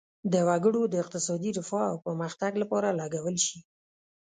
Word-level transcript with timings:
د 0.33 0.35
وګړو 0.47 0.81
د 0.89 0.93
اقتصادي 1.03 1.51
رفاه 1.59 1.87
او 1.91 1.97
پرمختګ 2.05 2.51
لپاره 2.61 2.95
لګول 2.99 3.35
شي. 3.45 3.57